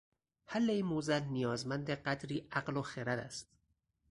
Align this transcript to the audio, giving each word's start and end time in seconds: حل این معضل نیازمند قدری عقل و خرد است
حل 0.45 0.69
این 0.69 0.85
معضل 0.85 1.23
نیازمند 1.23 1.89
قدری 1.89 2.47
عقل 2.51 2.77
و 2.77 2.81
خرد 2.81 3.19
است 3.19 3.49